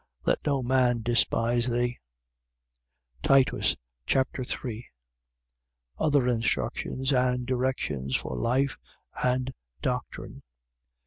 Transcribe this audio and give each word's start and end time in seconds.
Let 0.25 0.39
no 0.47 0.63
man 0.63 1.03
despise 1.03 1.67
thee. 1.67 1.99
Titus 3.21 3.77
Chapter 4.07 4.43
3 4.43 4.87
Other 5.99 6.27
instructions 6.27 7.13
and 7.13 7.45
directions 7.45 8.15
for 8.15 8.35
life 8.35 8.79
and 9.23 9.53
doctrine. 9.83 10.41